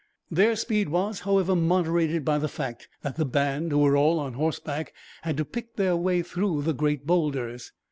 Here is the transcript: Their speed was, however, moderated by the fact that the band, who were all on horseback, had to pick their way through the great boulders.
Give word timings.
Their 0.31 0.55
speed 0.55 0.89
was, 0.89 1.19
however, 1.19 1.55
moderated 1.55 2.25
by 2.25 2.39
the 2.39 2.47
fact 2.47 2.87
that 3.03 3.17
the 3.17 3.23
band, 3.23 3.71
who 3.71 3.77
were 3.77 3.95
all 3.95 4.17
on 4.17 4.33
horseback, 4.33 4.93
had 5.21 5.37
to 5.37 5.45
pick 5.45 5.75
their 5.75 5.95
way 5.95 6.23
through 6.23 6.63
the 6.63 6.73
great 6.73 7.05
boulders. 7.05 7.71